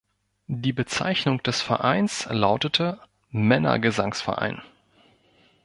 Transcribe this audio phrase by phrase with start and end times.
[0.47, 4.63] Die Bezeichnung des Vereins lautete: „Männer-Gesangsverein“.